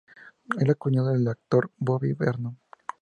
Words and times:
Era 0.59 0.73
cuñado 0.73 1.09
del 1.09 1.27
actor 1.27 1.69
Bobby 1.77 2.13
Vernon. 2.13 2.57